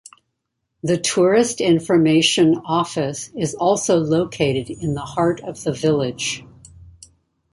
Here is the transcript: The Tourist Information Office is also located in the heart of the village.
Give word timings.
The 0.81 0.97
Tourist 0.97 1.61
Information 1.61 2.55
Office 2.65 3.29
is 3.37 3.53
also 3.53 3.97
located 3.99 4.71
in 4.71 4.95
the 4.95 5.01
heart 5.01 5.41
of 5.41 5.63
the 5.63 5.73
village. 5.73 6.43